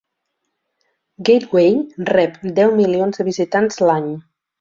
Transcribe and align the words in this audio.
Gateway 1.29 1.69
rep 2.13 2.39
deu 2.61 2.73
milions 2.79 3.21
de 3.21 3.27
visitant 3.29 3.69
l'any. 3.91 4.09